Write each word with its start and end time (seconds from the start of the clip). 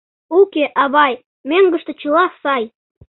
—Уке, 0.39 0.65
авай, 0.83 1.13
мӧҥгыштӧ 1.49 1.91
чыла 2.01 2.25
сай. 2.41 2.63